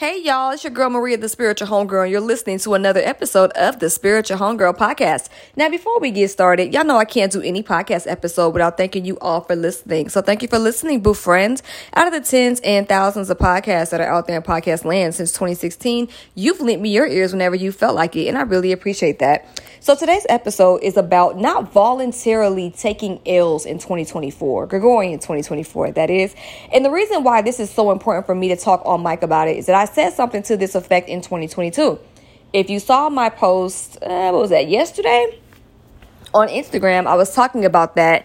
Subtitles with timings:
[0.00, 3.50] Hey y'all, it's your girl Maria, the spiritual homegirl, and you're listening to another episode
[3.50, 5.28] of the Spiritual Homegirl podcast.
[5.56, 9.04] Now, before we get started, y'all know I can't do any podcast episode without thanking
[9.04, 10.08] you all for listening.
[10.08, 11.62] So thank you for listening, boo friends.
[11.92, 15.14] Out of the tens and thousands of podcasts that are out there in podcast land
[15.14, 18.72] since 2016, you've lent me your ears whenever you felt like it, and I really
[18.72, 19.60] appreciate that.
[19.82, 26.34] So today's episode is about not voluntarily taking L's in 2024, Gregorian 2024, that is.
[26.72, 29.48] And the reason why this is so important for me to talk on mic about
[29.48, 31.98] it is that I said something to this effect in 2022.
[32.52, 35.38] If you saw my post, uh, what was that, yesterday?
[36.34, 38.24] On Instagram, I was talking about that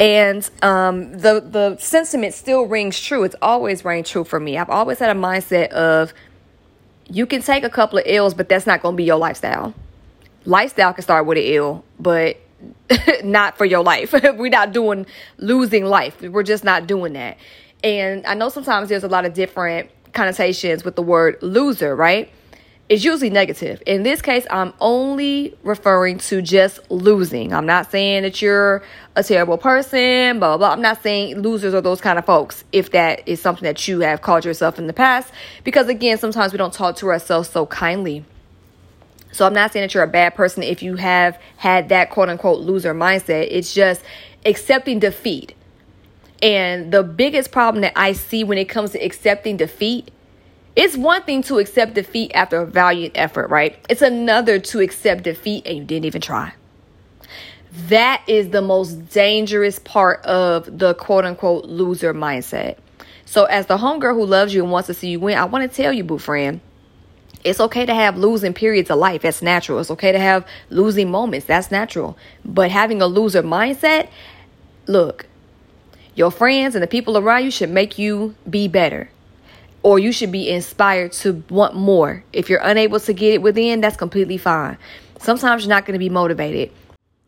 [0.00, 3.24] and um, the the sentiment still rings true.
[3.24, 4.56] It's always rang true for me.
[4.56, 6.14] I've always had a mindset of
[7.10, 9.74] you can take a couple of L's, but that's not going to be your lifestyle
[10.48, 12.38] lifestyle can start with an L, but
[13.24, 14.12] not for your life.
[14.36, 16.20] We're not doing losing life.
[16.22, 17.38] We're just not doing that.
[17.84, 22.28] And I know sometimes there's a lot of different connotations with the word loser, right?
[22.88, 23.82] It's usually negative.
[23.86, 27.52] In this case, I'm only referring to just losing.
[27.52, 28.82] I'm not saying that you're
[29.14, 30.72] a terrible person, blah, blah, blah.
[30.72, 34.00] I'm not saying losers are those kind of folks, if that is something that you
[34.00, 35.30] have called yourself in the past.
[35.64, 38.24] Because again, sometimes we don't talk to ourselves so kindly.
[39.32, 42.30] So I'm not saying that you're a bad person if you have had that quote
[42.30, 43.48] unquote loser mindset.
[43.50, 44.02] It's just
[44.46, 45.54] accepting defeat.
[46.42, 50.10] And the biggest problem that I see when it comes to accepting defeat,
[50.76, 53.76] it's one thing to accept defeat after a valiant effort, right?
[53.90, 56.52] It's another to accept defeat and you didn't even try.
[57.88, 62.78] That is the most dangerous part of the quote unquote loser mindset.
[63.24, 65.70] So, as the homegirl who loves you and wants to see you win, I want
[65.70, 66.60] to tell you, boo friend,
[67.44, 69.22] it's okay to have losing periods of life.
[69.22, 69.80] That's natural.
[69.80, 71.46] It's okay to have losing moments.
[71.46, 72.16] That's natural.
[72.44, 74.08] But having a loser mindset,
[74.86, 75.26] look,
[76.18, 79.08] your friends and the people around you should make you be better.
[79.84, 82.24] Or you should be inspired to want more.
[82.32, 84.76] If you're unable to get it within, that's completely fine.
[85.20, 86.72] Sometimes you're not going to be motivated.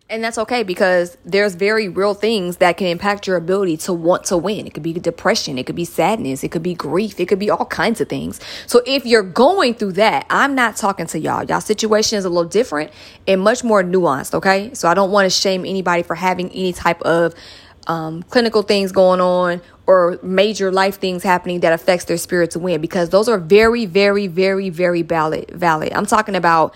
[0.08, 4.24] And that's okay because there's very real things that can impact your ability to want
[4.24, 4.67] to win.
[4.67, 7.48] It could be depression, it could be sadness, it could be grief, it could be
[7.48, 8.40] all kinds of things.
[8.67, 11.45] So if you're going through that, I'm not talking to y'all.
[11.45, 12.90] Y'all situation is a little different
[13.28, 14.74] and much more nuanced, okay?
[14.74, 17.33] So I don't want to shame anybody for having any type of
[17.86, 22.58] um, clinical things going on or major life things happening that affects their spirit to
[22.58, 25.51] win because those are very, very, very, very valid.
[25.51, 25.92] Valid.
[25.92, 26.74] I'm talking about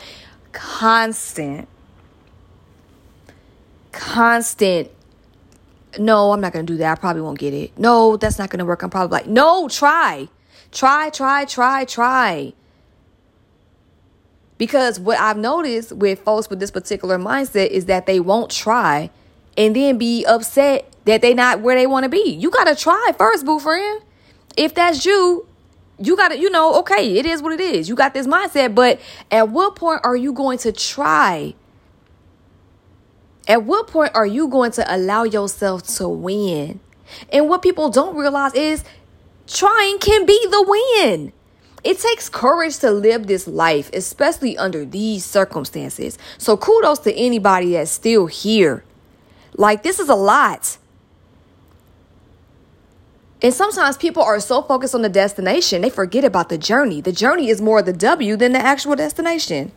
[0.52, 1.68] constant
[3.92, 4.90] constant
[5.98, 6.92] no, I'm not to do that.
[6.92, 7.78] I probably won't get it.
[7.78, 8.82] No, that's not to work.
[8.82, 10.28] I'm probably like, no, try.
[10.72, 12.52] Try, try, try, try.
[14.58, 19.10] Because what I've noticed with folks with this particular mindset is that they won't try
[19.56, 22.30] and then be upset that they not where they want to be.
[22.30, 24.02] You got to try first, boo friend.
[24.56, 25.46] If that's you,
[25.98, 27.88] you got to, you know, okay, it is what it is.
[27.88, 29.00] You got this mindset, but
[29.30, 31.54] at what point are you going to try?
[33.46, 36.80] At what point are you going to allow yourself to win?
[37.32, 38.82] And what people don't realize is
[39.46, 41.32] trying can be the win.
[41.84, 46.16] It takes courage to live this life, especially under these circumstances.
[46.38, 48.84] So kudos to anybody that's still here.
[49.56, 50.78] Like, this is a lot.
[53.42, 57.00] And sometimes people are so focused on the destination, they forget about the journey.
[57.00, 59.70] The journey is more the W than the actual destination.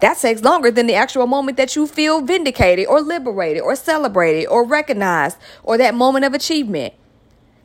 [0.00, 4.48] That takes longer than the actual moment that you feel vindicated or liberated or celebrated
[4.48, 6.94] or recognized or that moment of achievement.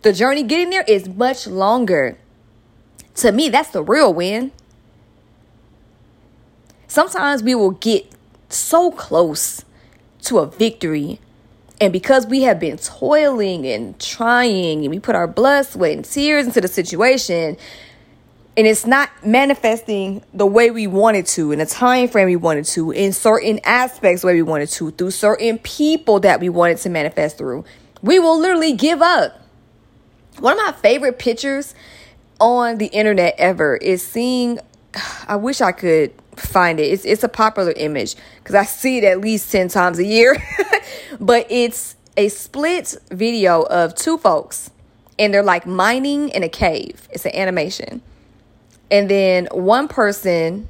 [0.04, 2.20] The journey getting there is much longer.
[3.16, 4.52] To me, that's the real win.
[6.88, 8.06] Sometimes we will get
[8.50, 9.66] so close
[10.28, 11.20] to a victory.
[11.80, 16.06] And because we have been toiling and trying and we put our blood, sweat, and
[16.06, 17.58] tears into the situation,
[18.58, 22.66] and it's not manifesting the way we wanted to in the time frame we wanted
[22.66, 26.90] to in certain aspects way we wanted to through certain people that we wanted to
[26.90, 27.64] manifest through
[28.02, 29.40] we will literally give up
[30.40, 31.76] one of my favorite pictures
[32.40, 34.60] on the internet ever is seeing
[35.28, 36.84] i wish i could find it.
[36.84, 40.36] It's, it's a popular image because i see it at least 10 times a year.
[41.20, 44.70] But it's a split video of two folks
[45.20, 47.08] and they're like mining in a cave.
[47.12, 48.02] It's an animation.
[48.92, 50.70] And then one person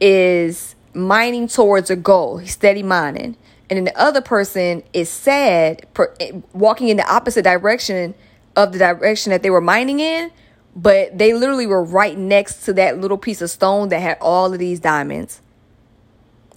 [0.00, 3.36] is mining towards a goal, he's steady mining.
[3.68, 6.14] And then the other person is sad, per,
[6.52, 8.14] walking in the opposite direction
[8.54, 10.30] of the direction that they were mining in,
[10.76, 14.52] but they literally were right next to that little piece of stone that had all
[14.52, 15.40] of these diamonds.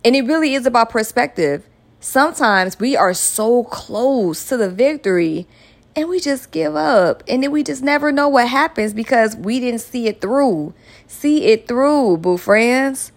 [0.03, 1.65] And it really is about perspective.
[2.01, 5.47] Sometimes we are so close to the victory
[5.95, 7.23] and we just give up.
[7.29, 10.73] And then we just never know what happens because we didn't see it through.
[11.07, 13.13] See it through, boo friends.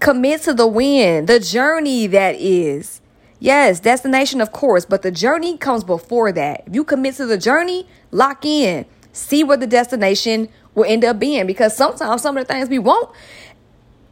[0.00, 3.00] Commit to the win, the journey that is.
[3.40, 6.64] Yes, destination, of course, but the journey comes before that.
[6.66, 8.84] If you commit to the journey, lock in.
[9.14, 11.46] See what the destination will end up being.
[11.46, 13.10] Because sometimes some of the things we want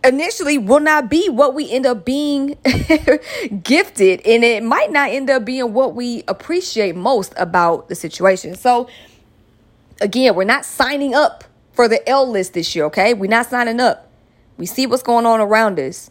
[0.04, 2.56] initially will not be what we end up being
[3.62, 4.20] gifted.
[4.24, 8.54] And it might not end up being what we appreciate most about the situation.
[8.54, 8.88] So
[10.00, 13.14] again we're not signing up for the l list this year okay?
[13.14, 14.08] We're not signing up.
[14.56, 16.10] We see what's going on around us.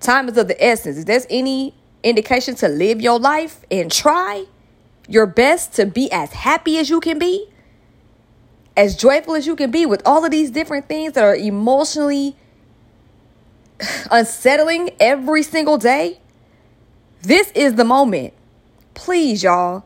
[0.00, 0.98] Time is of the essence.
[0.98, 4.44] If there's any indication to live your life and try
[5.08, 7.48] your best to be as happy as you can be
[8.76, 12.36] as joyful as you can be with all of these different things that are emotionally
[14.10, 16.20] unsettling every single day,
[17.22, 18.34] this is the moment.
[18.94, 19.84] Please, y'all,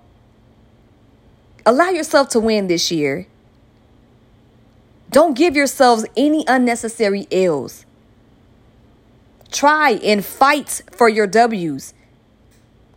[1.64, 3.26] allow yourself to win this year.
[5.10, 7.84] Don't give yourselves any unnecessary L's.
[9.50, 11.94] Try and fight for your W's.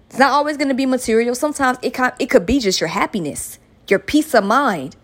[0.10, 1.34] It's not always going to be material.
[1.34, 3.57] Sometimes it, can, it could be just your happiness,
[3.88, 4.96] your peace of mind.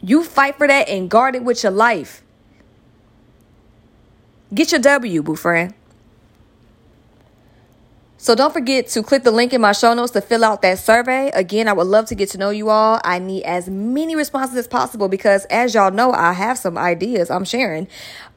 [0.00, 2.22] You fight for that and guard it with your life.
[4.54, 5.74] Get your W, boo friend.
[8.20, 10.80] So don't forget to click the link in my show notes to fill out that
[10.80, 11.30] survey.
[11.34, 13.00] Again, I would love to get to know you all.
[13.04, 17.30] I need as many responses as possible because as y'all know, I have some ideas
[17.30, 17.86] I'm sharing.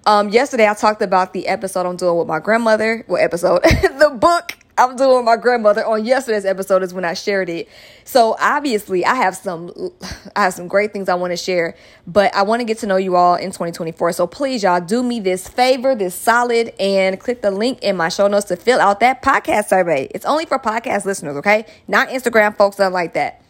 [0.06, 3.04] Um, yesterday I talked about the episode I'm doing with my grandmother.
[3.08, 3.64] What episode?
[3.64, 7.70] the book I'm doing my grandmother on yesterday's episode is when I shared it.
[8.04, 9.72] So obviously I have some
[10.36, 11.76] I have some great things I want to share,
[12.08, 14.14] but I want to get to know you all in 2024.
[14.14, 18.10] So please y'all do me this favor, this solid and click the link in my
[18.10, 20.08] show notes to fill out that podcast survey.
[20.16, 21.68] It's only for podcast listeners, okay?
[21.88, 23.41] Not Instagram folks, nothing like that.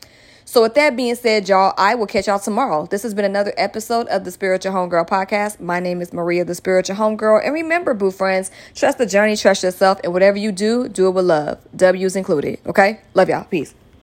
[0.52, 2.86] So, with that being said, y'all, I will catch y'all tomorrow.
[2.86, 5.62] This has been another episode of the Spiritual Homegirl podcast.
[5.62, 7.46] My name is Maria, the Spiritual Homegirl.
[7.46, 11.12] And remember, boo friends, trust the journey, trust yourself, and whatever you do, do it
[11.12, 11.58] with love.
[11.74, 12.60] W's included.
[12.66, 13.00] Okay?
[13.14, 13.46] Love y'all.
[13.46, 13.74] Peace.